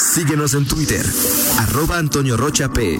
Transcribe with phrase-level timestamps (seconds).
[0.00, 1.04] Síguenos en Twitter,
[1.58, 2.98] arroba Antonio Rocha P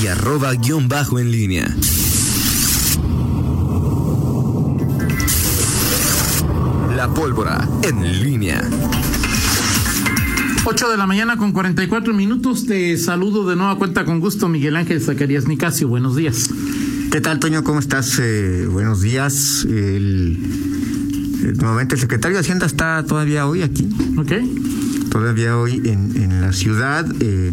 [0.00, 1.74] y arroba guion bajo en línea.
[6.96, 8.62] La pólvora en línea.
[10.64, 12.66] 8 de la mañana con 44 minutos.
[12.66, 15.88] Te saludo de nueva cuenta con gusto, Miguel Ángel Zacarías Nicasio.
[15.88, 16.48] Buenos días.
[17.12, 17.62] ¿Qué tal, Toño?
[17.64, 18.18] ¿Cómo estás?
[18.20, 19.64] Eh, buenos días.
[19.64, 20.38] El,
[21.42, 24.32] el- nuevamente, el secretario de Hacienda está todavía hoy aquí, ¿Ok?
[25.10, 27.06] Todavía hoy en, en la ciudad.
[27.20, 27.52] Eh,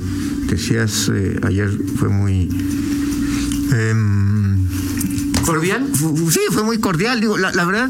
[0.50, 2.50] decías, eh, ayer fue muy...
[3.72, 4.58] em,
[5.46, 5.88] ¿Cordial?
[6.30, 7.20] Sí, fue muy cordial.
[7.22, 7.90] Digo, la, la verdad,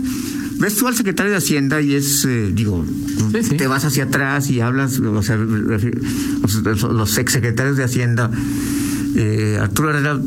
[0.59, 2.85] ves tú al secretario de Hacienda y es, eh, digo,
[3.31, 3.57] Sí, sí.
[3.57, 8.29] te vas hacia atrás y hablas, o sea, los, los exsecretarios de Hacienda,
[9.15, 10.19] eh, Arturo Herrera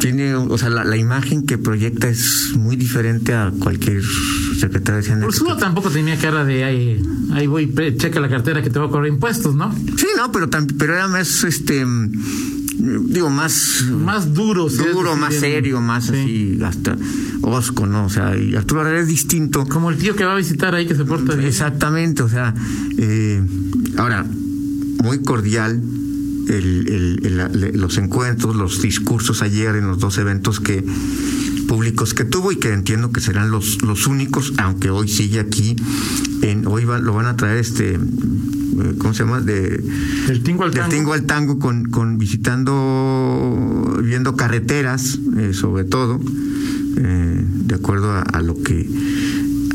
[0.00, 4.02] tiene, o sea, la, la imagen que proyecta es muy diferente a cualquier
[4.58, 5.26] secretario de Hacienda.
[5.30, 8.88] Supuesto tampoco tenía cara de ahí, ahí voy, checa la cartera que te va a
[8.88, 9.72] cobrar impuestos, ¿no?
[9.96, 11.84] Sí, no, pero, pero era más, este,
[12.78, 13.84] digo, más...
[13.90, 14.68] Más duro.
[14.68, 16.12] si duro, más serio, más Sí.
[16.12, 16.96] así, hasta
[17.42, 18.04] osco, ¿no?
[18.06, 19.66] O sea, y Arturo Herrera es distinto.
[19.66, 21.48] Como el tío que va a visitar ahí que se porta bien.
[21.48, 22.54] Exactamente, o sea,
[22.98, 23.42] eh,
[23.96, 24.24] ahora,
[25.02, 25.80] muy cordial
[26.48, 30.84] el- los encuentros, los discursos ayer en los dos eventos que
[31.68, 35.74] públicos que tuvo y que entiendo que serán los, los únicos, aunque hoy sigue aquí,
[36.42, 37.98] en, hoy va- lo van a traer este, eh,
[38.98, 39.40] ¿cómo se llama?
[39.40, 39.82] De,
[40.28, 40.94] Del tingo al del tango.
[40.94, 46.20] tingo al tango con, con visitando, viendo carreteras, eh, sobre todo,
[46.98, 48.88] eh, de acuerdo a, a lo que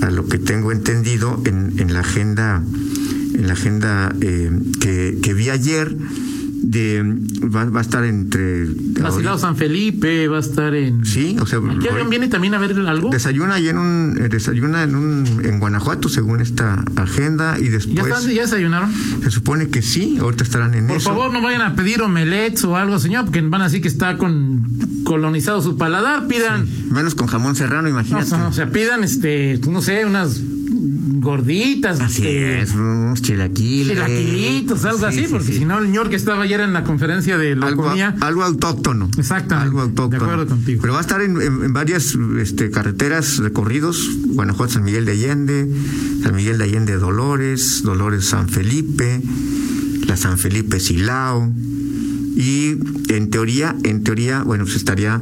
[0.02, 2.64] a lo que tengo entendido en, en la agenda
[3.36, 4.49] en la agenda eh,
[4.80, 5.95] que, que vi ayer
[6.62, 8.66] de va, va a estar entre
[9.02, 11.06] Vacilado San Felipe, va a estar en...
[11.06, 13.09] sí o sea ¿Qué avión viene también a ver algo?
[13.09, 17.72] desayuna ahí en un eh, desayuna en un en Guanajuato según esta agenda y ¿Ya,
[17.72, 18.92] después están, ¿Ya desayunaron?
[19.23, 22.64] se supone que sí ahorita estarán en Por eso favor, no vayan a pedir omelets
[22.64, 24.64] o algo, señor, porque van a decir que está con
[25.04, 26.28] colonizado su paladar.
[26.28, 30.42] Pidan, menos con jamón serrano no, imagínate o sea, pidan, este, no sé, unas
[31.19, 31.99] gorditas.
[31.99, 33.89] Así este, es, unos chilaquiles.
[33.95, 35.53] Chilaquilitos, algo Sí, así, sí, porque sí.
[35.59, 39.09] si no, el señor que estaba ayer en la conferencia de la algo, algo autóctono.
[39.17, 40.09] Exactamente, Algo autóctono.
[40.09, 40.81] de acuerdo contigo.
[40.81, 44.09] Pero va a estar en, en- en varias este, carreteras, recorridos.
[44.27, 45.67] Guanajuato, San Miguel de Allende,
[46.23, 49.21] San Miguel de Allende Dolores, Dolores San Felipe,
[50.08, 51.52] la San Felipe Silao.
[52.36, 52.77] Y
[53.09, 55.19] en teoría, en teoría, bueno, pues estaría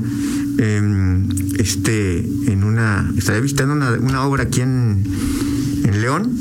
[0.60, 1.28] em,
[1.58, 5.04] este en una, estaría visitando una, una obra aquí en,
[5.90, 6.32] en León,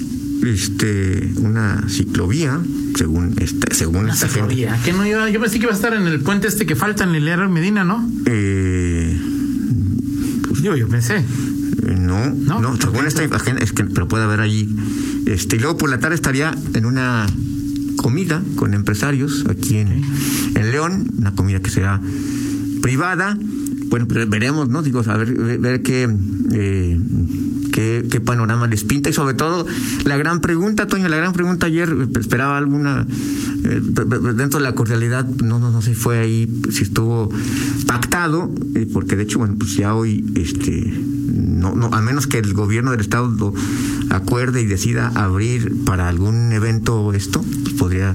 [0.46, 2.60] este, una ciclovía,
[2.96, 4.54] según esta, según Una esta gente.
[4.54, 6.76] ciclovía, que no iba, yo pensé que iba a estar en el puente este que
[6.76, 8.08] falta en el R Medina, ¿no?
[8.26, 9.18] Eh,
[10.62, 11.16] Digo, yo pensé.
[11.18, 12.60] Eh, No, ¿No?
[12.60, 14.68] no, según esta agenda, es que pero puede haber allí.
[15.26, 17.26] Este, y luego por la tarde estaría en una
[17.96, 20.02] comida con empresarios aquí en,
[20.54, 22.00] en León, una comida que será
[22.82, 23.38] privada.
[23.88, 24.82] Bueno, pero veremos, ¿no?
[24.82, 26.08] Digo, a ver, ver, ver qué,
[26.52, 26.98] eh,
[27.72, 29.66] qué, panorama les pinta y sobre todo
[30.04, 33.06] la gran pregunta, Toño, la gran pregunta ayer, eh, esperaba alguna,
[33.64, 33.80] eh,
[34.34, 37.30] dentro de la cordialidad, no, no, no sé si fue ahí, si estuvo
[37.86, 40.92] pactado, eh, porque de hecho, bueno, pues ya hoy, este,
[41.32, 43.52] no, no, a menos que el gobierno del estado
[44.10, 48.14] acuerde y decida abrir para algún evento esto, pues podría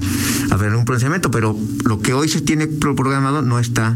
[0.51, 3.95] haber algún pronunciamiento, pero lo que hoy se tiene pro- programado no está.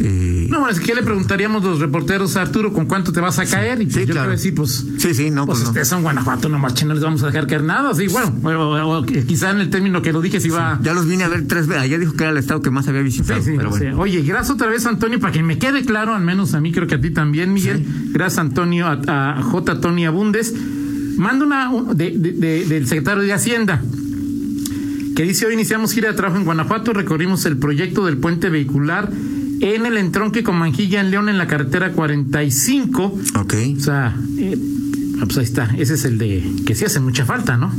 [0.00, 3.46] eh, No, es que le preguntaríamos los reporteros a Arturo con cuánto te vas a
[3.46, 4.26] caer y pues Sí, yo claro.
[4.28, 4.84] creo que sí, pues.
[4.98, 5.68] sí, sí, no, Pues pues no.
[5.70, 7.94] ustedes son Guanajuato, no marchen, no les vamos a dejar caer nada.
[7.94, 10.78] Sí, bueno, o- quizá en el término que lo dije, si va.
[10.82, 11.82] Ya los vine a ver tres veces.
[11.84, 13.42] Ayer dijo que era el estado que más había Sí, visitado.
[13.42, 14.02] sí, pero o sea, bueno.
[14.02, 16.86] Oye, gracias otra vez, Antonio, para que me quede claro, al menos a mí, creo
[16.86, 17.84] que a ti también, Miguel.
[18.12, 19.80] Gracias, Antonio, a, a J.
[19.80, 20.52] Tony Abundes.
[21.16, 23.82] Manda una un- de- de- de- del secretario de Hacienda
[25.16, 29.10] que dice: Hoy iniciamos gira de trabajo en Guanajuato, recorrimos el proyecto del puente vehicular
[29.60, 33.18] en el entronque con Manjilla en León en la carretera 45.
[33.38, 33.54] Ok.
[33.76, 34.58] O sea, eh,
[35.20, 35.70] pues ahí está.
[35.78, 37.72] Ese es el de que sí hace mucha falta, ¿no?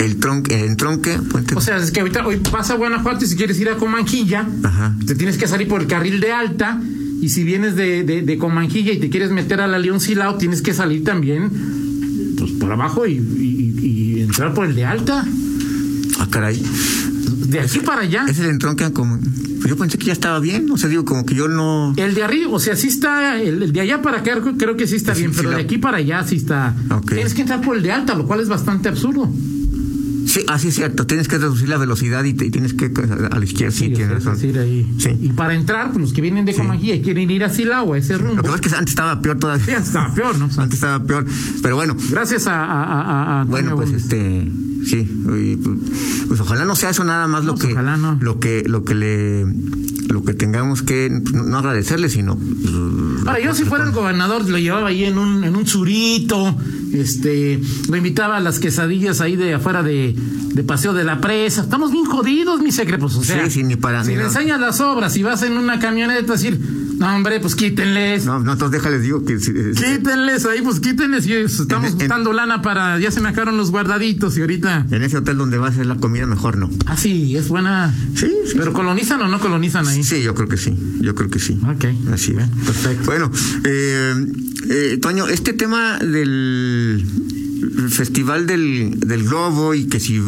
[0.00, 1.54] El tronque, el entronque, puente.
[1.54, 4.46] O sea, es que ahorita hoy pasa a Guanajuato y si quieres ir a Comanjilla,
[4.64, 4.94] Ajá.
[5.06, 6.80] te tienes que salir por el carril de alta.
[7.20, 10.36] Y si vienes de, de, de Comanjilla y te quieres meter a la León Silao,
[10.36, 11.48] tienes que salir también
[12.36, 13.86] pues, por abajo y, y-
[14.16, 15.24] y entrar por el de alta.
[16.18, 16.60] ah, caray.
[17.48, 18.24] De aquí para allá.
[18.28, 18.84] Es el entronque.
[19.64, 20.70] Pues yo pensé que ya estaba bien.
[20.70, 21.94] O sea, digo, como que yo no.
[21.96, 24.86] El de arriba, o sea, sí está, el, el de allá para acá creo, que
[24.86, 26.74] sí está Sí, bien, sí, pero de aquí para allá sí está.
[26.90, 27.12] Ok.
[27.12, 29.26] Tienes que entrar por el de alta, lo cual es bastante absurdo.
[30.26, 31.06] Sí, así es cierto.
[31.06, 32.86] Tienes que reducir la velocidad y, te- y tienes que
[33.30, 33.72] a la izquierda.
[33.74, 34.36] Sí, tienes razón.
[34.58, 34.86] ahí.
[34.98, 35.10] Sí.
[35.22, 37.98] Y para entrar, pues los que vienen de Comanjilla y quieren ir a Silao, a
[37.98, 38.36] ese rumbo.
[38.36, 39.78] Lo que pasa es que antes estaba peor Sí, todavía.
[39.78, 40.44] estaba peor, ¿no?
[40.58, 41.24] Antes estaba peor.
[41.62, 44.02] Pero bueno, Gracias a, a, a- bueno, pues Gómez.
[44.02, 44.50] este.
[44.86, 45.08] Sí.
[46.28, 48.18] Pues ojalá no sea eso nada más lo pues que no.
[48.20, 49.46] lo que lo que le
[50.08, 52.36] lo que tengamos que no agradecerle, sino.
[52.36, 56.56] Pues, Ahora, yo si fuera el gobernador lo llevaba ahí en un, en un churito,
[56.92, 60.14] este, lo invitaba a las quesadillas ahí de afuera de,
[60.52, 61.62] de Paseo de la Presa.
[61.62, 63.06] Estamos bien jodidos, mi secreto.
[63.06, 65.42] Pues, o sea, sí, sí, ni para, si ni le enseñas las obras y vas
[65.42, 66.60] en una camioneta, decir,
[66.98, 68.24] no, hombre, pues quítenles.
[68.24, 69.36] No, no, entonces déjales, digo que.
[69.38, 71.26] Quítenles ahí, pues quítenles.
[71.26, 72.98] Estamos En- lana para.
[72.98, 74.86] Ya se me acabaron los guardaditos y ahorita.
[74.90, 76.70] En ese hotel donde va a ser la comida, mejor no.
[76.86, 77.94] Ah, sí, es buena.
[78.14, 78.54] Sí, sí.
[78.56, 80.02] Pero colonizan o no colonizan ahí.
[80.04, 80.74] Sí, yo creo que sí.
[81.00, 81.58] Yo creo que sí.
[81.66, 81.84] Ok.
[82.12, 82.48] Así es.
[82.64, 83.04] Perfecto.
[83.06, 83.30] Bueno,
[83.64, 84.14] eh,
[84.70, 87.04] eh, Toño, este tema del
[87.90, 90.20] festival del, del globo y que si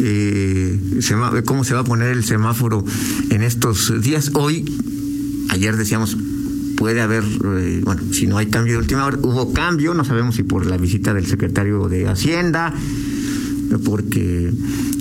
[0.00, 2.84] eh, se va- cómo se va a poner el semáforo
[3.30, 4.30] en estos días.
[4.34, 4.64] Hoy,
[5.50, 6.16] ayer decíamos
[6.76, 10.36] puede haber, eh, bueno, si no hay cambio de última hora, hubo cambio, no sabemos
[10.36, 12.72] si por la visita del secretario de Hacienda,
[13.84, 14.50] porque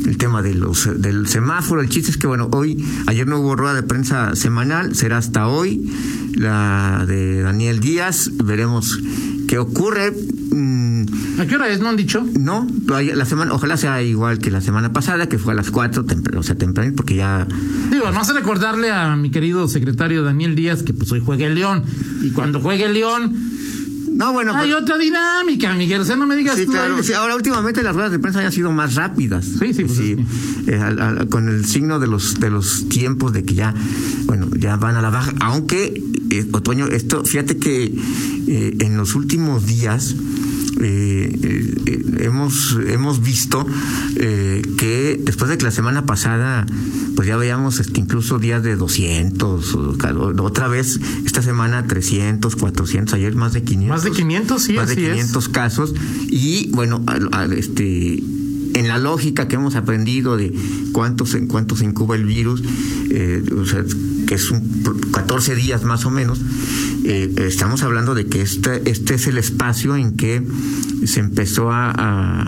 [0.05, 3.55] el tema de los del semáforo, el chiste es que bueno, hoy, ayer no hubo
[3.55, 5.89] rueda de prensa semanal, será hasta hoy,
[6.33, 8.99] la de Daniel Díaz, veremos
[9.47, 10.13] qué ocurre.
[10.51, 11.03] Mm,
[11.39, 11.79] ¿A qué hora es?
[11.79, 12.25] ¿No han dicho?
[12.39, 16.05] no, la semana, ojalá sea igual que la semana pasada, que fue a las 4,
[16.37, 17.47] o sea, temprano, porque ya
[17.91, 21.55] Digo, vamos a recordarle a mi querido secretario Daniel Díaz que pues hoy juegue el
[21.55, 21.83] León.
[22.21, 23.35] Y cuando juegue el León,
[24.11, 26.01] No, bueno, hay pero- otra dinámica, Miguel.
[26.01, 27.01] O sea, no me digas Sí, tú claro.
[27.03, 29.45] Sí, ahora últimamente las ruedas de prensa han sido más rápidas.
[29.45, 30.15] Sí, sí, pues, sí.
[30.67, 33.73] eh, al- al- con el signo de los de los tiempos de que ya,
[34.25, 35.31] bueno, ya van a la baja.
[35.39, 37.93] Aunque, eh, Otoño, esto, fíjate que
[38.47, 40.15] eh, en los últimos días
[40.81, 43.65] eh, eh, eh, hemos hemos visto
[44.77, 46.65] que después de que la semana pasada
[47.15, 52.55] pues ya veíamos este, incluso días de 200 o- o- otra vez esta semana 300
[52.55, 55.11] 400 ayer más de 500 Más de 500, sí, más de así es.
[55.11, 55.93] 500 casos
[56.29, 58.23] y bueno al- al, este
[58.73, 60.53] en la lógica que hemos aprendido de
[60.91, 62.63] cuántos en cuánto se incuba el virus
[63.11, 63.83] eh, o sea,
[64.27, 66.41] que es un 14 días más o menos
[67.03, 70.43] eh, estamos hablando de que este este es el espacio en que
[71.05, 72.45] se empezó a,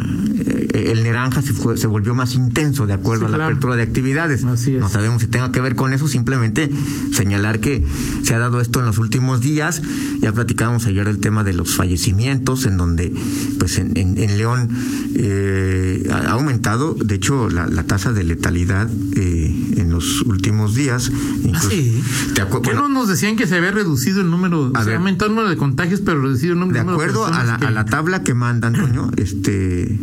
[0.91, 3.51] el naranja se, fue- se volvió más intenso de acuerdo Sí, a la claro.
[3.51, 4.79] apertura de actividades Así es.
[4.79, 6.69] no sabemos si tenga que ver con eso, simplemente
[7.13, 7.85] señalar que
[8.23, 9.81] se ha dado esto en los últimos días.
[10.21, 13.13] Ya platicábamos ayer del tema de los fallecimientos, en donde,
[13.59, 14.69] pues en, en- en León
[15.15, 21.11] eh, ha aumentado, de hecho, la, la tasa de letalidad eh, en los últimos días.
[21.13, 22.01] Ah, Incluso- sí.
[22.35, 24.95] de acu- ¿Qué no nos decían que se había reducido el número, A se ver.
[24.95, 27.57] ha aumentado el número de contagios, pero reducido el número, de número acuerdo a la,
[27.57, 29.97] que- a la tabla que mandan, Toño, este,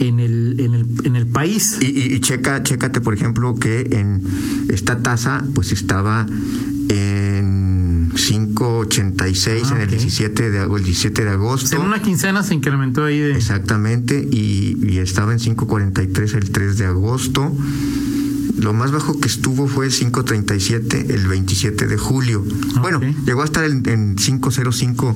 [0.00, 1.78] en el, en el, en el país.
[1.80, 4.22] Y, y, y checa, chécate, por ejemplo, que en
[4.68, 6.26] esta tasa, pues estaba
[6.88, 9.90] en 5.86 Ah, en el ok.
[9.90, 11.76] 17 de, el 17 de agosto.
[11.76, 13.32] en una quincena se incrementó ahí de...
[13.36, 17.52] Exactamente, y, y estaba en 5.43 el 3 de agosto.
[18.58, 22.40] Lo más bajo que estuvo fue 5.37 el 27 de julio.
[22.40, 22.80] Ok.
[22.80, 25.14] Bueno, llegó a estar en, en 5.05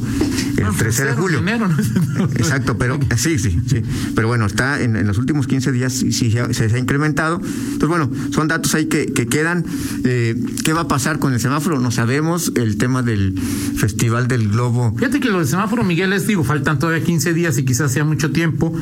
[0.58, 1.38] el Ah, 13 de cero julio.
[1.38, 1.76] enero, ¿no?
[2.36, 3.82] Exacto, pero sí, sí, sí.
[4.14, 6.78] Pero bueno, está en, en los últimos 15 días sí, sí se, ha- se ha
[6.78, 7.40] incrementado.
[7.42, 9.64] Entonces, bueno, son datos ahí que, que quedan.
[10.04, 11.80] Eh, ¿Qué va a pasar con el semáforo?
[11.80, 12.52] No sabemos.
[12.54, 13.38] El tema del
[13.76, 14.94] Festival del Globo.
[14.96, 18.04] Fíjate que lo del semáforo, Miguel, es, digo, faltan todavía 15 días y quizás sea
[18.04, 18.72] mucho tiempo,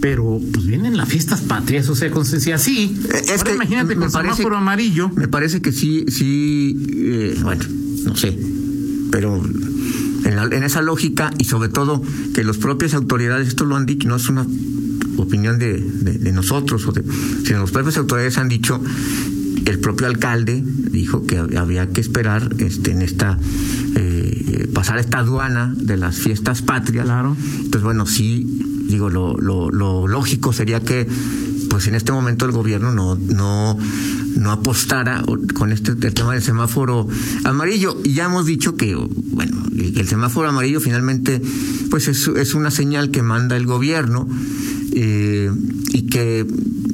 [0.00, 2.96] pero pues vienen las fiestas patrias, o sea, con si así.
[3.12, 5.10] Eh, es ahora que imagínate me parece- semáforo amarillo.
[5.16, 7.64] Me parece que sí, sí, eh, bueno,
[8.04, 8.38] no sé,
[9.10, 9.42] pero
[10.24, 12.02] en, la- en esa lógica y sobre todo
[12.34, 14.46] que los propias autoridades, esto lo han dicho, no es una
[15.16, 17.02] opinión de, de- de nosotros, o de,
[17.44, 18.80] sino las propias autoridades han dicho,
[19.64, 23.38] el propio alcalde dijo que hab- había que esperar este, en esta,
[23.96, 27.04] eh, pasar esta aduana de las fiestas patrias.
[27.06, 27.36] Claro.
[27.56, 28.46] Entonces, bueno, sí,
[28.88, 31.06] digo, lo, lo, lo lógico sería que,
[31.74, 33.76] pues en este momento el gobierno no, no,
[34.36, 35.24] no apostara
[35.56, 37.08] con este el tema del semáforo
[37.42, 37.98] amarillo.
[38.04, 41.42] Y ya hemos dicho que, bueno, el semáforo amarillo finalmente,
[41.90, 44.28] pues es, es una señal que manda el gobierno
[44.92, 45.50] eh,
[45.92, 46.46] y que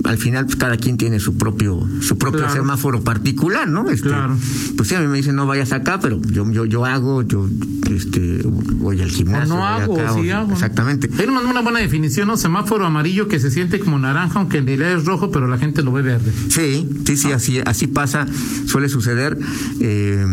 [0.04, 2.54] al final pues, cada quien tiene su propio su propio Claro.
[2.54, 3.88] semáforo particular, ¿no?
[3.90, 4.36] Este, Claro.
[4.76, 7.48] Pues sí, a mí me dicen no vayas acá, pero yo yo yo hago, yo
[7.90, 9.54] este, voy al gimnasio.
[9.54, 10.52] O no hago, acá, sí o- hago.
[10.52, 11.10] Exactamente.
[11.18, 12.36] Hay una, una buena definición, ¿no?
[12.36, 15.82] Semáforo amarillo que se siente como naranja, aunque en realidad es rojo, pero la gente
[15.82, 16.32] lo ve verde.
[16.48, 18.26] Sí, sí, sí, así, así pasa,
[18.66, 19.38] suele suceder.
[19.80, 20.24] eh,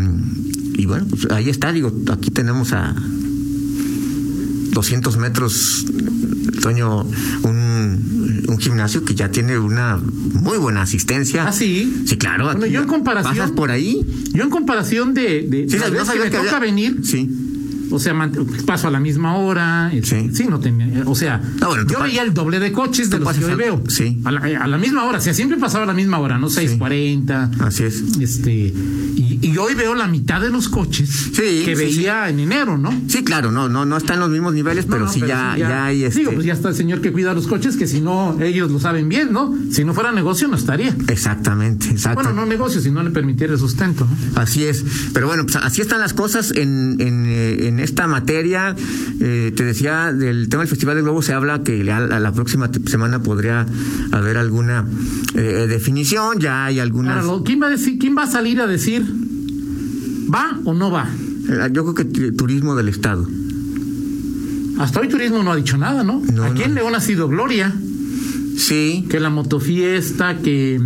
[0.74, 2.94] y bueno, pues ahí está, digo, aquí tenemos a
[4.72, 5.86] 200 metros,
[6.62, 7.02] Toño,
[7.42, 11.46] un, un gimnasio que ya tiene una muy buena asistencia.
[11.48, 12.02] Ah, sí.
[12.06, 12.44] Sí, claro.
[12.46, 14.04] Bueno, yo en comparación- Pasas por ahí.
[14.32, 17.00] Yo en comparación de, de Sí, no veces que sabía me que toca había- venir,
[17.04, 17.28] Sí.
[17.90, 18.14] O sea,
[18.66, 20.30] paso a la misma hora, este, Sí.
[20.34, 23.18] sí, no tenía, o sea, No, bueno, tú yo veía el doble de coches de
[23.18, 23.82] los que hoy veo.
[23.88, 24.20] sí.
[24.24, 26.48] A la, a la misma hora, o sea, siempre pasaba a la misma hora, no
[26.48, 27.50] 6:40.
[27.60, 28.02] Así es.
[28.20, 32.40] Este, y, y hoy veo la mitad de los coches Sí, que sí, veía en
[32.40, 32.90] enero, ¿no?
[33.08, 35.84] Sí, claro, no, no, no está en los mismos niveles, pero no, sí ya, ya,
[35.86, 36.20] hay este.
[36.20, 38.80] Digo, pues ya está el señor que cuida los coches, que si no, ellos lo
[38.80, 39.54] saben bien, ¿no?
[39.70, 40.94] Si no fuera negocio, no estaría.
[41.08, 42.22] Exactamente, exacto.
[42.22, 44.40] Bueno, no negocio, si no le permitiera el sustento, ¿no?
[44.40, 48.74] Así es, pero bueno, pues así están las cosas en, en, eh, en esta materia.
[49.20, 52.32] Eh, te decía, del tema del Festival del Globo se habla que la, a la
[52.32, 53.66] próxima semana podría
[54.12, 54.84] haber alguna
[55.34, 57.24] eh, definición, ya hay algunas...
[57.24, 59.04] Lo- ¿quién va a decir, quién va a salir a decir
[60.32, 61.08] va o no va?
[61.48, 63.26] Eh, Yo creo que turismo del Estado.
[64.78, 66.22] Hasta hoy turismo no ha dicho nada, ¿no?
[66.32, 66.64] No, Aquí no.
[66.66, 67.74] en León ha sido Gloria,
[68.56, 70.80] Sí, que la motofiesta, que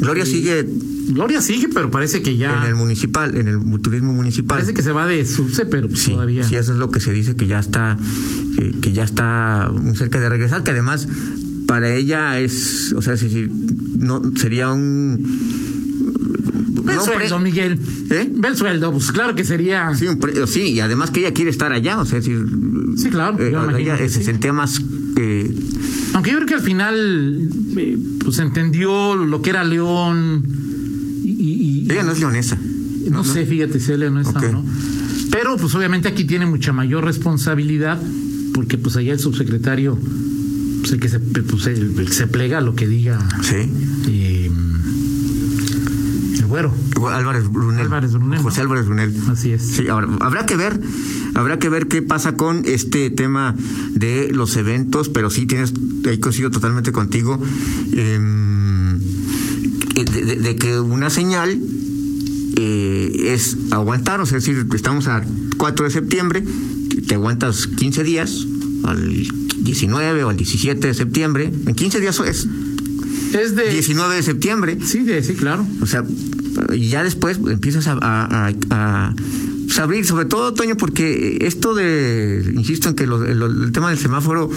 [0.00, 0.68] Gloria sigue
[1.08, 4.58] Gloria sigue, pero parece que ya en el municipal, en el turismo municipal.
[4.58, 6.44] parece que se va de subse, pero pues Sí, todavía.
[6.44, 7.96] sí, eso es lo que se dice que ya está,
[8.56, 11.06] que, que ya está muy cerca de regresar, que además
[11.66, 13.50] para ella es, o sea, es decir,
[13.98, 15.24] no sería un
[16.88, 17.78] el no, sueldo, Miguel.
[18.10, 18.30] ¿Eh?
[18.32, 19.92] Ve el sueldo, pues claro que sería.
[19.94, 20.06] Sí,
[20.46, 22.44] sí, y además que ella quiere estar allá, o sea, decir,
[22.96, 24.22] Sí, claro, eh, yo ella se sí.
[24.24, 24.80] sentía más
[25.16, 25.52] eh,
[26.14, 30.44] Aunque yo creo que al final, eh, pues entendió lo que era León
[31.38, 31.86] y.
[31.90, 32.58] ella no es leonesa.
[33.10, 34.44] no, sé, fíjate si él no está Ok.
[34.48, 34.64] o no.
[35.30, 38.00] Pero pues obviamente aquí tiene mucha mayor responsabilidad,
[38.54, 39.98] porque pues allá el subsecretario,
[40.80, 43.56] pues el que se, pues, el- se plega a lo que diga Sí.
[44.08, 44.50] eh,
[46.38, 46.72] el güero.
[47.12, 47.80] Álvarez Brunel.
[47.82, 48.62] Álvarez Brunel, José ¿no?
[48.64, 49.14] Álvarez Brunel.
[49.30, 49.62] Así es.
[49.62, 50.80] Sí, ahora habrá que ver,
[51.34, 53.54] habrá que ver qué pasa con este tema
[53.92, 55.72] de los eventos, pero sí tienes,
[56.08, 57.40] ahí coincido totalmente contigo,
[57.92, 58.18] eh,
[60.04, 61.58] de, de- de que una señal
[62.56, 65.22] eh, es aguantar, o sea, es decir, estamos a
[65.56, 66.44] 4 de septiembre,
[67.06, 68.46] te aguantas 15 días,
[68.84, 69.26] al
[69.58, 72.46] 19 o al 17 de septiembre, en 15 días es
[73.34, 73.70] Es de.
[73.70, 75.66] 19 de septiembre, Sí, de, sí, claro.
[75.80, 76.04] o sea,
[76.74, 79.14] y ya después empiezas a, a- a- a,
[79.66, 83.90] pues, abrir, sobre todo, Toño, porque esto de, insisto en que lo- lo- el tema
[83.90, 84.48] del semáforo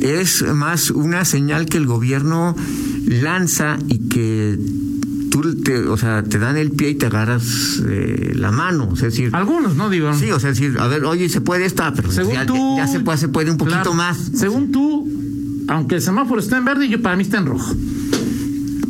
[0.00, 2.54] es más una señal que el gobierno
[3.06, 4.58] lanza y que
[5.30, 9.00] tú, te, o sea, te dan el pie y te agarras eh, la mano, es
[9.00, 9.88] decir, Algunos, ¿no?
[9.90, 10.12] Digo.
[10.14, 12.76] sí, o sea, es decir, a ver, oye, se puede esta, pero Según ya, tú.
[12.76, 13.94] ya se puede, se puede un poquito Claro.
[13.94, 14.18] más.
[14.34, 15.08] Según tú,
[15.68, 17.74] aunque el semáforo está en verde, yo para mí está en rojo.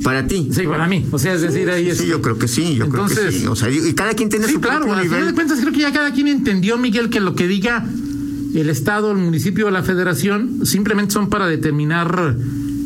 [0.02, 0.49] Para ti.
[0.52, 1.07] Sí, para mí.
[1.12, 1.99] O sea, es decir, ahí es.
[1.99, 3.47] Sí, yo creo que sí, yo creo que Entonces- sí.
[3.47, 5.26] O sea, y, cada quien tiene Sí, su claro, propio nivel.
[5.26, 7.87] de cuentas creo que ya cada quien entendió, Miguel, que lo que diga
[8.54, 12.37] el Estado, el municipio o la federación simplemente son para determinar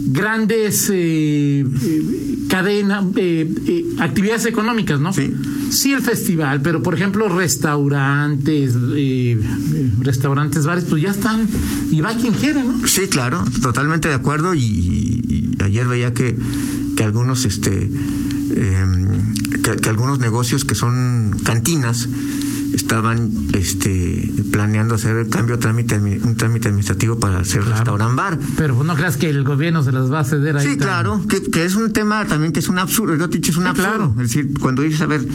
[0.06, 5.12] grandes eh, eh, cadenas, eh, eh, actividades económicas, ¿no?
[5.12, 5.32] Sí.
[5.70, 9.36] Sí, el festival, pero por ejemplo restaurantes, eh,
[10.00, 11.46] restaurantes, bares, pues ya están
[11.90, 12.86] y va quien quiere, ¿no?
[12.86, 14.54] Sí, claro, totalmente de acuerdo.
[14.54, 16.36] Y, y- y ayer veía que,
[16.96, 17.90] que algunos, este,
[18.54, 19.34] em,
[19.66, 22.08] que, que algunos negocios que son cantinas
[22.74, 28.38] estaban, este, planeando hacer el cambio trámite, un trámite administrativo para hacer restaurant bar.
[28.56, 30.66] Pero pues, no creas que el gobierno se las va a ceder ahí.
[30.66, 33.14] Sí, claro, que, que es un tema también que es un absurdo.
[33.16, 33.88] Yo te dicho, es un Sí, absurdo.
[33.88, 34.10] claro.
[34.16, 35.26] Es decir, cuando dices, a ver,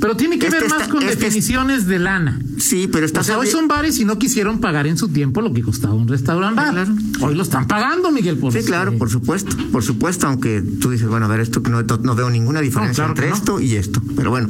[0.00, 2.38] Pero tiene que Este ver más está- con este es- definiciones de lana.
[2.58, 5.40] sí, pero O estás sea, hoy son bares y no quisieron pagar en su tiempo
[5.40, 6.72] lo que costaba un restaurante bar.
[6.72, 6.94] claro.
[7.20, 8.36] Hoy lo están pagando, Miguel.
[8.38, 11.70] Por Sí, claro, por supuesto, por supuesto, aunque tú dices, bueno, a ver, esto que
[11.70, 13.34] no, no veo ninguna diferencia claro entre no.
[13.36, 14.48] esto y esto, pero bueno,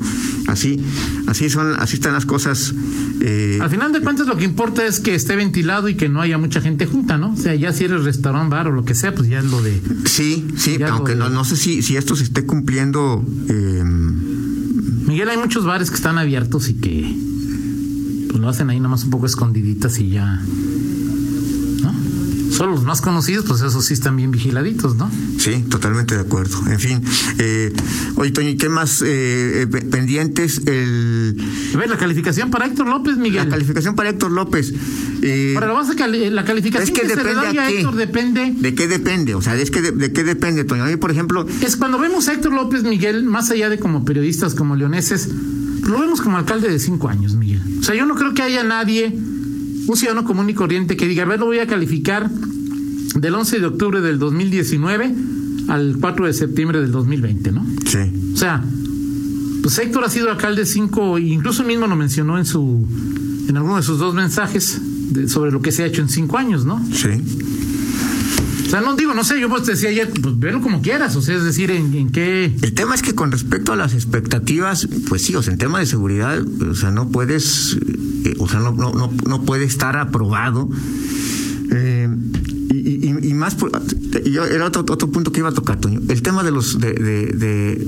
[0.49, 0.81] así,
[1.27, 2.75] así son, así están las cosas.
[3.21, 6.21] eh, Al final de cuentas, lo que importa es que esté ventilado y que no
[6.21, 7.33] haya mucha gente junta, ¿no?
[7.33, 9.63] O sea, ya si eres restaurante bar o lo que sea, pues ya es lo
[9.63, 9.81] de.
[10.05, 13.25] sí, sí, aunque de- no, no sé si, si esto se esté cumpliendo.
[13.49, 13.66] eh,
[15.17, 17.01] Miguel, hay muchos bares que están abiertos y que
[18.29, 20.43] pues lo hacen ahí nomás un poco escondiditas y ya.
[22.57, 25.11] Solo los más conocidos, pues esos sí están bien vigiladitos, ¿no?
[25.39, 26.59] sí, totalmente de acuerdo.
[26.71, 27.03] En fin,
[27.39, 27.71] eh,
[28.17, 30.63] oye, Toño, ¿y qué más eh, eh, pe- pendientes?
[30.67, 31.37] El,
[31.75, 33.45] A ver, la calificación para Héctor López, Miguel.
[33.45, 34.73] la calificación para Héctor López.
[35.23, 37.63] eh, Ahora, lo vas a cali- la calificación Es que que, se le depende da
[37.65, 37.71] a.
[37.71, 38.55] Héctor depende.
[38.57, 39.35] ¿De qué depende?
[39.35, 40.85] O sea, es que de, de qué depende, Toño?
[40.85, 44.05] A mí, por ejemplo, Es cuando vemos a Héctor López, Miguel, más allá de como
[44.07, 45.29] periodistas, como leoneses,
[45.83, 47.61] lo vemos como alcalde de cinco años, Miguel.
[47.81, 49.17] O sea, yo no creo que haya nadie,
[49.87, 53.61] un ciudadano común y corriente, que diga, a ver, lo voy a calificar del 11
[53.61, 55.15] de octubre del 2019
[55.69, 57.67] al 4 de septiembre del 2020, ¿no?
[57.87, 57.99] Sí.
[58.35, 58.63] O sea,
[59.63, 62.87] pues Héctor ha sido alcalde cinco, incluso mismo lo mencionó en su,
[63.49, 66.39] en alguno de sus dos mensajes de- sobre lo que se ha hecho en cinco
[66.39, 66.85] años, ¿no?
[66.93, 67.09] Sí.
[68.67, 71.15] O sea, no digo, no sé, yo pues te decía ayer, pues verlo como quieras,
[71.15, 72.53] o sea, es decir, en, en qué...
[72.63, 75.79] El tema es que con respecto a las expectativas, pues sí, o sea, en tema
[75.79, 77.79] de seguridad, o sea, no puedes,
[78.27, 80.69] eh, o sea, no, no, no, no puede estar aprobado.
[81.71, 82.09] Eh,
[82.73, 83.71] y, y- y más, por-
[84.25, 86.01] y yo- era otro, otro punto que iba a tocar, Toño.
[86.09, 87.87] El tema de los, de, de, de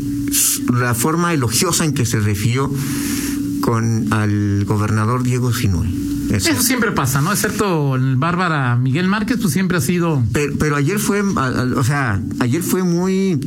[0.72, 2.72] la forma elogiosa en que se refirió
[3.60, 5.86] con al gobernador Diego Sinue.
[6.30, 6.50] Eso.
[6.50, 7.32] Eso siempre pasa, ¿no?
[7.32, 10.22] Excepto el Bárbara Miguel Márquez, pues siempre ha sido...
[10.32, 13.40] Pero, pero ayer fue, o sea, ayer fue muy,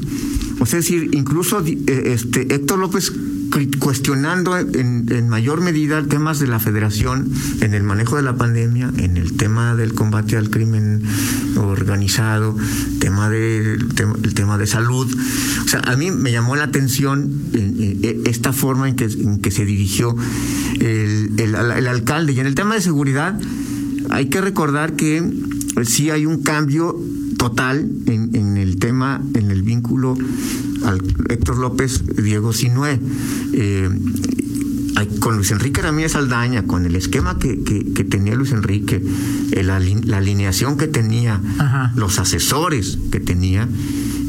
[0.60, 1.78] o sea, decir, incluso eh,
[2.14, 3.12] este Héctor López
[3.80, 9.18] cuestionando en, mayor medida temas de la federación en el manejo de la pandemia, en
[9.18, 11.04] el tema del combate al crimen
[11.58, 12.56] organizado,
[13.00, 15.08] tema de, el tema, de salud.
[15.66, 19.66] O sea, a mí me llamó la atención eh, eh, esta forma en que, se
[19.66, 20.16] dirigió
[20.80, 21.56] el, el,
[21.88, 22.34] alcalde.
[22.34, 23.38] Y en el tema de seguridad,
[24.10, 25.30] hay que recordar que
[25.84, 26.98] sí hay un cambio
[27.38, 30.16] total en el tema, en el vínculo
[30.84, 33.00] al Héctor López, Diego Sinue.
[33.54, 33.90] Eh,
[35.20, 39.02] con Luis Enrique Ramírez Aldaña, con el esquema que, que, que tenía Luis Enrique,
[39.64, 39.78] la
[40.18, 41.92] alineación que tenía, Ajá.
[41.96, 43.68] los asesores que tenía,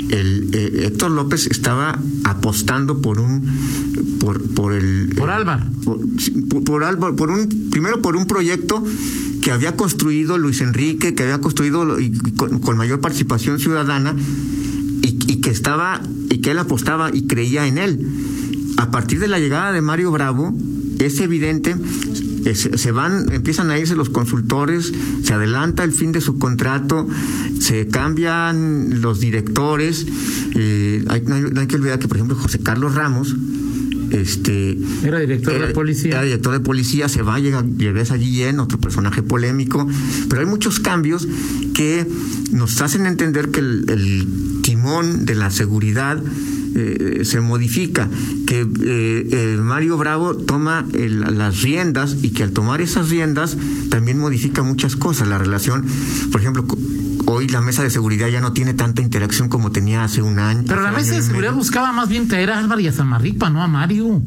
[0.08, 3.42] el eh, Héctor López estaba apostando por un
[4.18, 5.64] por por el Por Álvaro.
[5.84, 5.98] por,
[6.48, 8.82] por, por Álvaro, por un primero por un proyecto
[9.42, 14.14] que había construido Luis Enrique, que había construido y con, con mayor participación ciudadana
[15.02, 18.06] y, y que estaba y que él apostaba y creía en él.
[18.78, 20.54] A partir de la llegada de Mario Bravo
[20.98, 21.74] es evidente
[22.44, 24.92] eh, se, van empiezan a irse los consultores,
[25.22, 27.06] se adelanta el fin de su contrato,
[27.60, 30.06] se cambian los directores.
[30.56, 33.36] eh, hay, no, hay, no hay que olvidar que por ejemplo José Carlos Ramos
[34.10, 36.10] este Era director era- de policía.
[36.12, 39.86] era director de policía, se va, llega, regresa Guillén, otro personaje polémico,
[40.28, 41.26] pero hay muchos cambios
[41.74, 42.06] que
[42.50, 44.28] nos hacen entender que el, el
[44.82, 46.18] timón de la seguridad
[46.74, 48.08] eh, se modifica,
[48.46, 48.66] que eh,
[49.30, 53.56] eh, Mario Bravo toma el- las riendas y que al tomar esas riendas
[53.90, 55.28] también modifica muchas cosas.
[55.28, 55.84] La relación,
[56.32, 56.66] por ejemplo,
[57.26, 60.64] hoy la mesa de seguridad ya no tiene tanta interacción como tenía hace un año.
[60.66, 63.62] Pero la mesa de seguridad buscaba más bien traer a Álvaro y a Zamarripa, no
[63.62, 64.20] a Mario.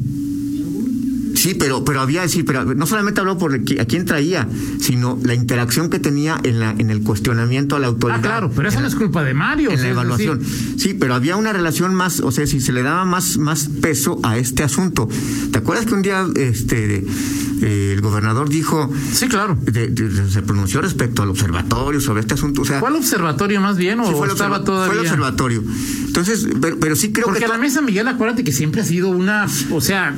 [1.46, 4.48] Sí, pero, pero había, sí, pero no solamente habló por a quién traía,
[4.80, 8.18] sino la interacción que tenía en la, en el cuestionamiento a la autoridad.
[8.18, 9.70] Ah, claro, pero eso no es culpa de Mario.
[9.70, 10.40] en la decir, evaluación.
[10.76, 14.18] Sí, pero había una relación más, o sea, si se le daba más, más peso
[14.24, 15.08] a este asunto.
[15.52, 17.04] ¿Te acuerdas que un día este
[17.62, 19.56] eh, el gobernador dijo, Sí, claro.
[19.62, 22.62] de- de- se pronunció respecto al observatorio sobre este asunto?
[22.62, 24.86] O sea, ¿Fue al observatorio más bien o sí, fue el estaba todavía?
[24.88, 25.62] fue el observatorio.
[26.06, 27.48] Entonces, pero, pero sí creo Porque que.
[27.48, 30.14] la mesa Miguel, acuérdate que siempre ha sido una, o sea,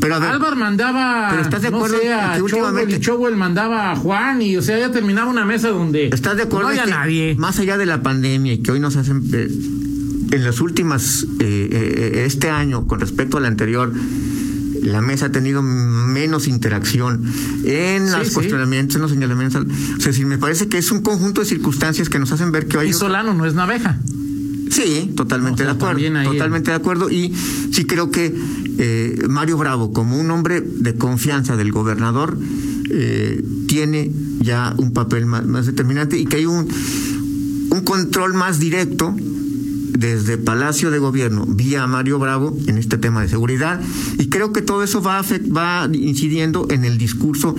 [0.00, 3.00] Pero a ver, Álvaro mandaba, pero ¿estás de acuerdo no sé, en a que últimamente-
[3.00, 6.62] Chowell mandaba a Juan y, o sea, ya terminaba una mesa donde ¿Estás de acuerdo
[6.62, 7.34] no había que nadie?
[7.36, 9.48] más allá de la pandemia y que hoy nos hacen eh,
[10.32, 13.92] en las últimas eh, eh, este año con respecto al anterior
[14.82, 17.22] la mesa ha tenido menos interacción
[17.64, 18.34] en Sí, los sí.
[18.34, 19.66] cuestionamientos, en los señalamientos.
[19.98, 22.66] O sea, sí, me parece que es un conjunto de circunstancias que nos hacen ver
[22.66, 23.98] que hoy Y Solano no es naveja.
[24.70, 25.94] Sí, totalmente O sea, de acuerdo.
[26.32, 27.10] Totalmente de acuerdo.
[27.10, 27.34] Y
[27.72, 28.34] sí creo que
[28.78, 32.38] eh, Mario Bravo, como un hombre de confianza del gobernador,
[32.90, 36.66] eh, tiene ya un papel más, más determinante y que hay un,
[37.70, 43.28] un control más directo desde Palacio de Gobierno vía Mario Bravo en este tema de
[43.28, 43.80] seguridad
[44.18, 47.54] y creo que todo eso va, a afect- va incidiendo en el discurso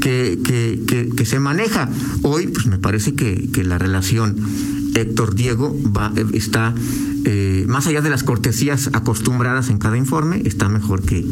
[0.00, 1.88] que, que, que- que se maneja.
[2.22, 4.36] Hoy, pues me parece que, que la relación
[5.00, 6.74] Héctor Diego va, eh, está,
[7.24, 11.24] eh, más allá de las cortesías acostumbradas en cada informe, está mejor que,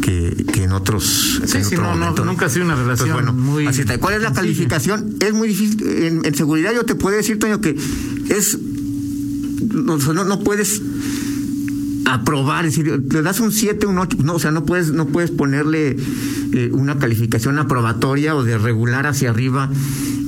[0.00, 1.40] que, que en otros.
[1.46, 3.98] Sí, en sí, otro no, nunca ha sido una relación Pues bueno, muy así está.
[3.98, 5.16] ¿Cuál es la calificación?
[5.20, 5.86] Es muy difícil.
[5.86, 7.76] En, en seguridad yo te puedo decir, Toño, que
[8.28, 8.58] es
[9.72, 10.82] no, no, no puedes
[12.06, 15.06] aprobar, es decir, le das un 7, un 8, no, o sea, no puedes, no
[15.06, 15.96] puedes ponerle
[16.52, 19.70] eh, una calificación aprobatoria o de regular hacia arriba,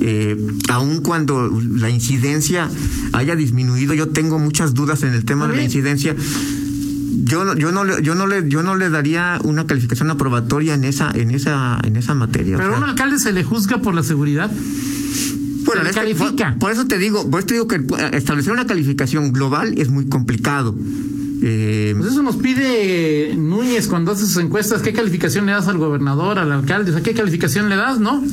[0.01, 0.37] eh,
[0.69, 2.69] aun cuando la incidencia
[3.13, 6.15] haya disminuido, yo tengo muchas dudas en el tema de la incidencia.
[7.27, 10.73] Yo, no- yo no le, yo no le, yo no le daría una calificación aprobatoria
[10.75, 12.55] en esa, en esa, en esa materia.
[12.55, 14.51] o Pero a un alcalde se le juzga por la seguridad.
[15.65, 17.81] Bueno, se este- por, por eso te digo, por eso te digo que
[18.13, 20.75] establecer una calificación global es muy complicado.
[21.41, 24.81] Eh, Pues eso nos pide Núñez cuando hace sus encuestas.
[24.83, 26.91] ¿Qué calificación le das al gobernador, al alcalde?
[26.91, 28.23] O sea, ¿qué calificación le das, no?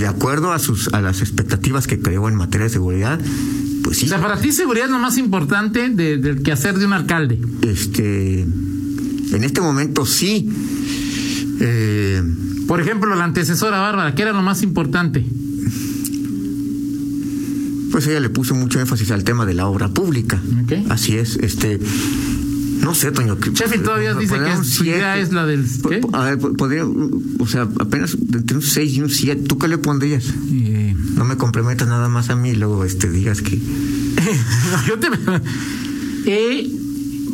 [0.00, 3.20] De acuerdo a sus a las expectativas que creó en materia de seguridad,
[3.84, 4.06] pues sí.
[4.06, 7.38] O sea, para ti seguridad es lo más importante de- del quehacer de un alcalde.
[7.62, 10.50] Este, en este momento sí.
[11.60, 12.22] Eh,
[12.66, 15.24] Por ejemplo, la antecesora Bárbara, ¿qué era lo más importante?
[17.90, 20.40] pues ella le puso mucho énfasis al tema de la obra pública.
[20.88, 21.80] Así es, este.
[22.82, 23.36] No sé, Toño.
[23.40, 25.20] Sheffield todavía dice que siete.
[25.20, 25.64] es la del...
[26.12, 29.42] A ver, po- podría, o sea, apenas entre un 6 y un 7.
[29.46, 30.24] ¿Tú qué le pondrías?
[30.52, 33.58] Eh, No me comprometas nada más a mí, luego este, digas que.
[34.88, 35.08] Yo te...
[36.26, 36.70] Eh,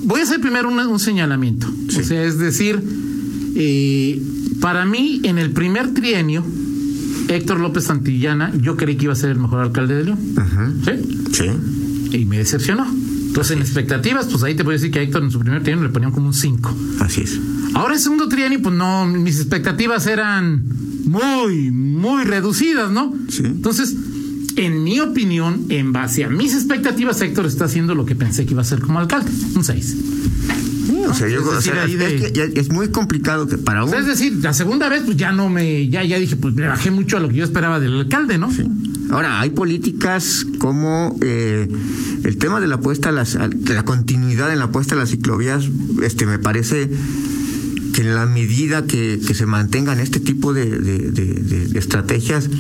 [0.05, 1.67] voy a hacer primero un, un señalamiento.
[1.89, 2.01] Sí.
[2.01, 2.81] O sea, es decir,
[3.57, 4.23] eh,
[4.61, 6.45] para mí, en el primer trienio,
[7.29, 10.19] Héctor López Santillana, yo creí que iba a ser el mejor alcalde de León.
[10.37, 10.71] Ajá.
[10.85, 10.93] ¿Sí?
[12.13, 12.87] Sí, Y me decepcionó.
[13.37, 15.85] Entonces, en expectativas, pues ahí te puedo decir que a Héctor en su primer trienio
[15.85, 16.75] le ponían como un 5.
[17.01, 17.39] así es.
[17.75, 20.63] Ahora en segundo trienio, pues no, mis expectativas eran
[21.05, 23.15] muy, muy reducidas, ¿no?
[23.29, 23.43] Sí.
[23.45, 23.95] Entonces,
[24.57, 28.53] en mi opinión, en base a mis expectativas, Héctor está haciendo lo que pensé que
[28.53, 29.97] iba a hacer como alcalde, un 6.
[31.09, 31.99] O sea, yo, Es o decir, sea, ahí es,
[32.33, 33.93] de- que es muy complicado que para un.
[33.93, 36.91] es decir, la segunda vez, pues ya no me, ya, ya dije, pues le bajé
[36.91, 38.49] mucho a lo que yo esperaba del alcalde, ¿no?
[39.11, 41.69] Ahora, hay políticas como eh,
[42.25, 45.11] el tema de la apuesta a las, de la continuidad en la apuesta a las
[45.11, 45.65] ciclovías,
[46.03, 46.91] este, me parece
[47.95, 51.79] que en la medida que, que se mantengan este tipo de, de- de- de- de
[51.79, 52.51] estrategias,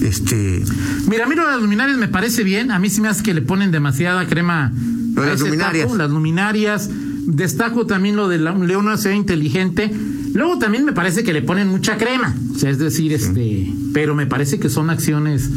[0.00, 0.62] este,
[1.08, 2.70] Mira, a mí lo de las luminarias me parece bien.
[2.70, 4.72] A mí sí me hace que le ponen demasiada crema.
[5.16, 5.86] A las ese luminarias.
[5.86, 6.88] taco, las luminarias.
[7.26, 9.92] Destaco también lo de la, León ciudad inteligente.
[10.34, 12.34] Luego también me parece que le ponen mucha crema.
[12.54, 13.72] O sea, es decir, este.
[13.92, 15.48] Pero me parece que son acciones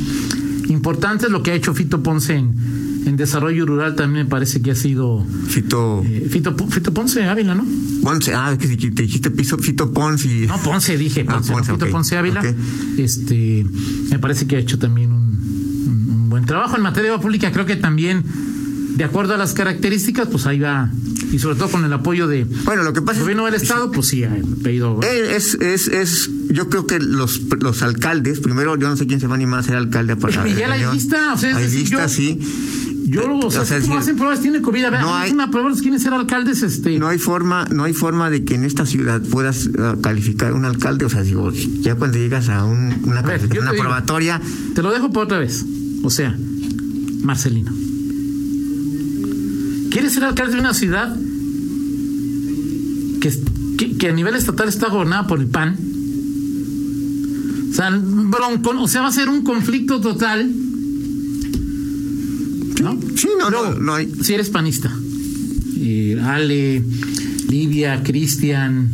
[0.70, 1.30] importantes.
[1.30, 2.54] Lo que ha hecho Fito Ponce en,
[3.06, 5.26] en desarrollo rural también me parece que ha sido.
[5.48, 7.66] Fito eh, Fito, Fito Ponce Ávila, ¿no?
[8.02, 10.48] Ponce, ah, es que te dijiste piso Fito Ponce y...
[10.48, 12.42] No, Ponce, dije, Ah, Ponce, no, Ponce, Fito Ponce Ávila.
[12.98, 13.66] Este,
[14.10, 15.24] me parece que ha hecho también un,
[15.88, 17.52] un- un buen trabajo en materia de pública.
[17.52, 18.24] Creo que también,
[18.98, 20.90] de acuerdo a las características, pues ahí va,
[21.34, 23.92] y sobre todo con el apoyo de Bueno, lo que pasa es gobierno del Estado,
[23.92, 25.00] pues sí, ha pedido.
[25.04, 29.20] Eh, Es, es, es, yo creo que los, los alcaldes, primero yo no sé quién
[29.20, 30.44] se va a animar a ser alcalde para.
[30.46, 30.94] León.
[30.96, 32.40] lista, o sea, es decir, lista, yo- sí.
[33.06, 34.40] Yo, o sea, o sea, ¿cómo sí, hacen pruebas?
[34.42, 34.86] Tiene COVID.
[34.86, 36.98] A ver, no hay- una prueba, los quieren ser alcaldes, este.
[36.98, 40.66] No hay forma, no hay forma de que en esta ciudad puedas ah, calificar un
[40.66, 41.06] alcalde.
[41.06, 43.72] O sea, digo, ya cuando llegas a un- una, A ver, yo calificación, te una
[43.72, 43.84] digo.
[43.84, 44.42] probatoria,
[44.74, 45.64] Te lo dejo por otra vez.
[46.04, 46.36] O sea,
[47.24, 47.72] Marcelino.
[49.94, 51.16] ¿Quieres ser alcalde de una ciudad
[53.22, 53.32] que,
[53.78, 55.78] que, que a nivel estatal está gobernada por el PAN?
[57.70, 60.52] O sea, bronco, o sea, va a ser un conflicto total.
[62.82, 63.00] ¿No?
[63.16, 64.12] sí, no, no, Luego, no hay.
[64.22, 64.92] Si eres panista.
[65.78, 66.84] Eh, Ale,
[67.50, 68.90] Livia, Cristian.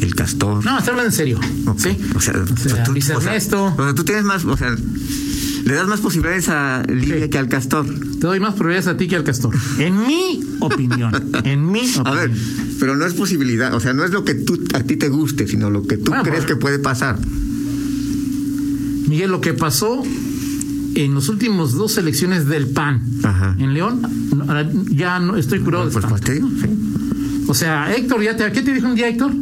[0.00, 0.64] El castor.
[0.64, 1.40] No, estoy hablando en serio.
[1.76, 1.96] ¿Sí?
[2.14, 3.64] O sea, O sea, tú, Luis Ernesto.
[3.64, 4.74] o sea, tú tienes más, o sea,
[5.64, 7.30] le das más posibilidades a Lidia Sí.
[7.30, 7.86] que al castor.
[7.86, 9.54] Te doy más probabilidades a ti que al castor.
[9.78, 11.12] En mi opinión.
[11.44, 12.06] En mi opinión.
[12.06, 12.30] A ver,
[12.78, 15.46] pero no es posibilidad, o sea, no es lo que tú, a ti te guste,
[15.46, 17.18] sino lo que tú Bueno, crees que puede pasar.
[19.08, 20.02] Miguel, lo que pasó
[20.94, 23.56] en las últimas dos elecciones del PAN Ajá.
[23.58, 24.02] en León,
[24.34, 24.44] no,
[24.92, 26.08] ya no estoy curado de Pues, espanto.
[26.08, 27.44] pues te digo, sí.
[27.48, 29.32] O sea, Héctor, ya te, ¿qué te dijo un día Héctor?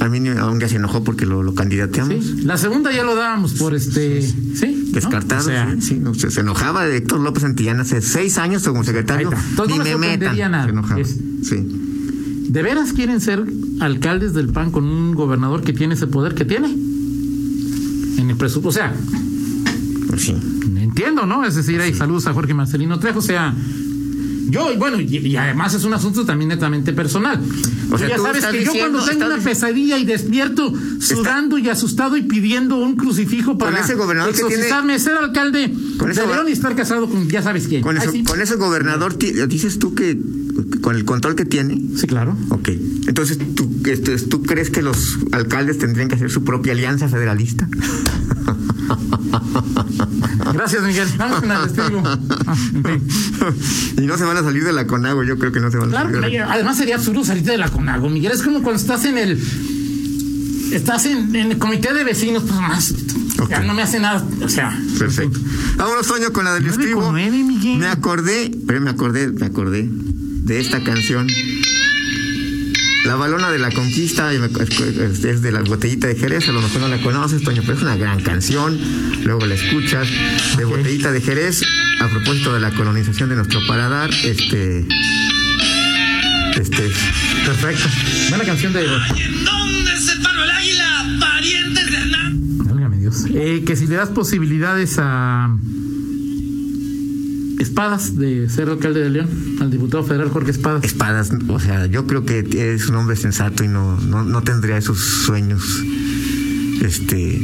[0.00, 2.24] A mí aún ya se enojó porque lo, lo candidateamos.
[2.24, 2.42] Sí.
[2.44, 4.22] La segunda ya lo dábamos por este.
[4.22, 4.77] Sí.
[4.88, 4.94] ¿No?
[4.94, 8.38] Descartado, O sea, sí, sí, no, se, se enojaba de Héctor López Santillana hace seis
[8.38, 9.30] años como secretario.
[9.30, 9.36] Ahí.
[9.50, 10.50] Entonces, no me me metan.
[10.50, 10.64] nada.
[10.64, 11.00] Se enojaba.
[11.00, 11.56] Es- Sí.
[12.48, 13.44] ¿De veras quieren ser
[13.80, 16.68] alcaldes del PAN con un gobernador que tiene ese poder que tiene?
[16.68, 18.68] En el presupuesto.
[18.68, 18.94] O sea,
[20.08, 20.34] Pues sí.
[20.78, 21.44] Entiendo, ¿no?
[21.44, 23.54] Es decir, hay saludos a Jorge Marcelino Trejo, o sea,
[24.48, 27.38] yo, y bueno, y, y además es un asunto también netamente personal.
[27.90, 31.68] O sea, ya tú sabes que yo cuando tengo una pesadilla y despierto sudando y
[31.68, 36.26] asustado y pidiendo un crucifijo para ese gobernador que tiene- exorcizarme, ser alcalde Con de
[36.26, 37.82] León y estar casado con ya sabes quién.
[37.82, 38.24] Con, Ay, eso, sí.
[38.24, 40.18] con ese gobernador, dices tú que
[40.80, 41.80] con el control que tiene.
[41.96, 42.36] Sí, claro.
[42.50, 42.68] Ok.
[43.06, 47.68] Entonces, ¿tú, este, ¿tú crees que los alcaldes tendrían que hacer su propia alianza federalista?
[50.52, 51.08] Gracias, Miguel.
[51.18, 53.00] Vamos con el
[54.02, 55.94] y no se van a salir de la CONAGO, yo creo que no se van
[55.94, 56.20] a salir.
[56.20, 58.32] de la- además sería absurdo salirte de la CONAGO, Miguel.
[58.32, 59.38] Es como cuando estás en el.
[60.72, 62.94] Estás en, en el comité de vecinos, pues más.
[63.40, 63.50] Ok.
[63.50, 64.24] Ya no me hace nada.
[64.42, 64.78] O sea.
[64.98, 65.38] Perfecto.
[65.76, 67.00] Vámonos, Toño, con la del estribo.
[67.78, 71.26] Me acordé, pero me acordé, me acordé de esta canción.
[73.04, 76.88] La balona de la conquista es de la botellita de Jerez, a lo mejor no
[76.88, 78.78] la conoces, Toño, pero es una gran canción.
[79.24, 80.08] Luego la escuchas.
[80.56, 81.62] De botellita de Jerez,
[82.00, 84.86] a propósito de la colonización de nuestro paladar, este.
[86.56, 86.90] Este.
[87.46, 87.88] Perfecto.
[88.30, 88.84] Buena canción de.
[88.84, 91.18] ¿Dónde se paró el águila?
[91.20, 92.58] Parientes de Hernán.
[92.58, 93.24] Válgame Dios.
[93.32, 95.56] Eh, que si le das posibilidades a.
[97.58, 99.28] Espadas de ser alcalde de León,
[99.60, 100.84] al diputado federal Jorge Espadas.
[100.84, 104.76] Espadas, o sea, yo creo que es un hombre sensato y no, no, no tendría
[104.76, 105.82] esos sueños.
[106.80, 107.42] Este,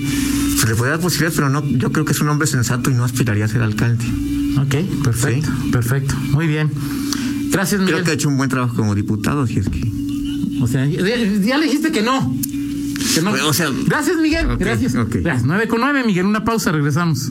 [0.61, 2.95] se le puede dar posibilidades, pero no, yo creo que es un hombre sensato y
[2.95, 4.05] no aspiraría a ser alcalde.
[4.59, 6.15] Ok, perfecto, perfecto.
[6.31, 6.71] Muy bien.
[7.51, 7.95] Gracias, Miguel.
[7.95, 9.83] Creo que ha hecho un buen trabajo como diputado, si es que.
[10.61, 12.37] O sea, ya, le dijiste que no.
[13.15, 13.33] Que no.
[13.47, 14.57] O sea, Gracias, Miguel.
[14.59, 14.95] Gracias.
[14.95, 15.17] ok.
[15.23, 16.27] Las nueve con nueve, Miguel.
[16.27, 17.31] Una pausa, regresamos.